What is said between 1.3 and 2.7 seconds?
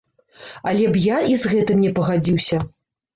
і з гэтым не пагадзіўся.